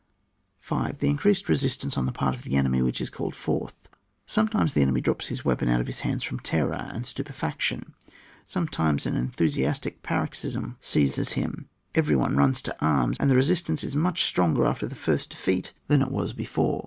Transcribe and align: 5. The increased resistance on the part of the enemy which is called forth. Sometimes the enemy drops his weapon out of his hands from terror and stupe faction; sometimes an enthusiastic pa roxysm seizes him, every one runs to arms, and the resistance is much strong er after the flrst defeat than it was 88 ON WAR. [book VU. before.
5. 0.57 0.97
The 0.97 1.07
increased 1.09 1.47
resistance 1.47 1.95
on 1.95 2.07
the 2.07 2.11
part 2.11 2.33
of 2.33 2.41
the 2.43 2.55
enemy 2.55 2.81
which 2.81 2.99
is 3.01 3.11
called 3.11 3.35
forth. 3.35 3.87
Sometimes 4.25 4.73
the 4.73 4.81
enemy 4.81 4.99
drops 4.99 5.27
his 5.27 5.45
weapon 5.45 5.69
out 5.69 5.79
of 5.79 5.85
his 5.85 5.99
hands 5.99 6.23
from 6.23 6.39
terror 6.39 6.73
and 6.91 7.05
stupe 7.05 7.31
faction; 7.31 7.93
sometimes 8.43 9.05
an 9.05 9.15
enthusiastic 9.15 10.01
pa 10.01 10.21
roxysm 10.25 10.75
seizes 10.79 11.33
him, 11.33 11.69
every 11.93 12.15
one 12.15 12.35
runs 12.35 12.63
to 12.63 12.75
arms, 12.83 13.15
and 13.19 13.29
the 13.29 13.35
resistance 13.35 13.83
is 13.83 13.95
much 13.95 14.23
strong 14.23 14.57
er 14.57 14.65
after 14.65 14.87
the 14.87 14.95
flrst 14.95 15.29
defeat 15.29 15.71
than 15.87 16.01
it 16.01 16.09
was 16.09 16.29
88 16.29 16.29
ON 16.29 16.29
WAR. 16.29 16.29
[book 16.29 16.35
VU. 16.35 16.37
before. 16.37 16.79